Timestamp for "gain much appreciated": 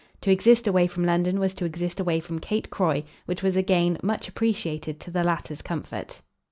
3.61-4.99